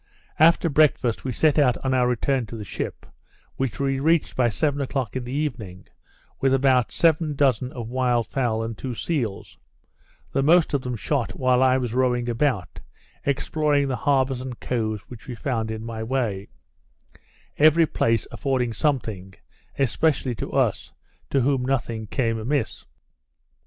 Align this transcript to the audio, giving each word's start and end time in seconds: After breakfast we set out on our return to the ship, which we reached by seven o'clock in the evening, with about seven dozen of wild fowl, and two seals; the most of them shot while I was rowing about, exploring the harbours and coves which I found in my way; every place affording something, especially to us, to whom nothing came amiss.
After 0.39 0.67
breakfast 0.67 1.23
we 1.23 1.31
set 1.31 1.59
out 1.59 1.77
on 1.85 1.93
our 1.93 2.07
return 2.07 2.47
to 2.47 2.57
the 2.57 2.63
ship, 2.65 3.05
which 3.57 3.79
we 3.79 3.99
reached 3.99 4.35
by 4.35 4.49
seven 4.49 4.81
o'clock 4.81 5.15
in 5.15 5.23
the 5.25 5.31
evening, 5.31 5.85
with 6.39 6.55
about 6.55 6.91
seven 6.91 7.35
dozen 7.35 7.71
of 7.73 7.87
wild 7.87 8.25
fowl, 8.25 8.63
and 8.63 8.75
two 8.75 8.95
seals; 8.95 9.59
the 10.31 10.41
most 10.41 10.73
of 10.73 10.81
them 10.81 10.95
shot 10.95 11.33
while 11.37 11.61
I 11.61 11.77
was 11.77 11.93
rowing 11.93 12.27
about, 12.27 12.79
exploring 13.27 13.87
the 13.89 13.95
harbours 13.95 14.41
and 14.41 14.59
coves 14.59 15.03
which 15.03 15.29
I 15.29 15.35
found 15.35 15.69
in 15.69 15.85
my 15.85 16.01
way; 16.01 16.47
every 17.59 17.85
place 17.85 18.25
affording 18.31 18.73
something, 18.73 19.35
especially 19.77 20.33
to 20.33 20.51
us, 20.53 20.91
to 21.29 21.41
whom 21.41 21.61
nothing 21.61 22.07
came 22.07 22.39
amiss. 22.39 22.87